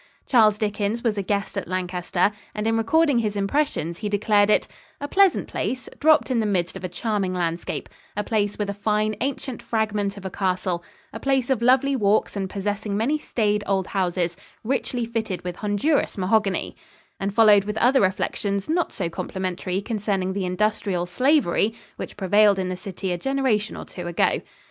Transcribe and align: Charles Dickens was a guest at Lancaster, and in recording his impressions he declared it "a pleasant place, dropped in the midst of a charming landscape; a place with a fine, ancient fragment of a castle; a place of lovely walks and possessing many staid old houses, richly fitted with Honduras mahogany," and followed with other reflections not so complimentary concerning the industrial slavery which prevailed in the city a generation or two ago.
Charles 0.25 0.57
Dickens 0.57 1.03
was 1.03 1.15
a 1.19 1.21
guest 1.21 1.59
at 1.59 1.67
Lancaster, 1.67 2.31
and 2.55 2.65
in 2.65 2.75
recording 2.75 3.19
his 3.19 3.35
impressions 3.35 3.99
he 3.99 4.09
declared 4.09 4.49
it 4.49 4.67
"a 4.99 5.07
pleasant 5.07 5.47
place, 5.47 5.87
dropped 5.99 6.31
in 6.31 6.39
the 6.39 6.47
midst 6.47 6.75
of 6.75 6.83
a 6.83 6.89
charming 6.89 7.35
landscape; 7.35 7.87
a 8.17 8.23
place 8.23 8.57
with 8.57 8.67
a 8.67 8.73
fine, 8.73 9.15
ancient 9.21 9.61
fragment 9.61 10.17
of 10.17 10.25
a 10.25 10.31
castle; 10.31 10.83
a 11.13 11.19
place 11.19 11.51
of 11.51 11.61
lovely 11.61 11.95
walks 11.95 12.35
and 12.35 12.49
possessing 12.49 12.97
many 12.97 13.19
staid 13.19 13.63
old 13.67 13.85
houses, 13.85 14.35
richly 14.63 15.05
fitted 15.05 15.43
with 15.43 15.57
Honduras 15.57 16.17
mahogany," 16.17 16.75
and 17.19 17.31
followed 17.31 17.65
with 17.65 17.77
other 17.77 18.01
reflections 18.01 18.67
not 18.67 18.91
so 18.91 19.07
complimentary 19.07 19.81
concerning 19.83 20.33
the 20.33 20.45
industrial 20.45 21.05
slavery 21.05 21.75
which 21.97 22.17
prevailed 22.17 22.57
in 22.57 22.69
the 22.69 22.75
city 22.75 23.11
a 23.11 23.19
generation 23.19 23.77
or 23.77 23.85
two 23.85 24.07
ago. 24.07 24.41